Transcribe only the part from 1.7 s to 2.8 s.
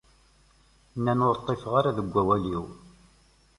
ara deg awal-iw...